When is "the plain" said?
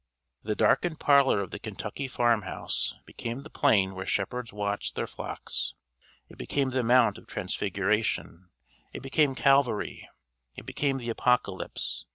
3.43-3.93